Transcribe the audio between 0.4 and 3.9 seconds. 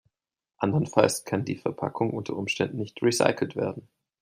Andernfalls kann die Verpackung unter Umständen nicht recycelt werden.